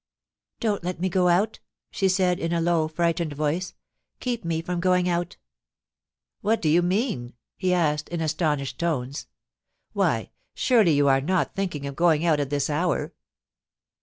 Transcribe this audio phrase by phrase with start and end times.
[0.33, 1.59] * Don't let me go out,'
[1.91, 5.37] she said in a low, frightened voice;* keep me from going out!'
[6.43, 9.27] M\Tiat do you mean?* he asked in astonished tones.
[9.93, 13.13] *Why, surely you are not thinking of going out at this hour?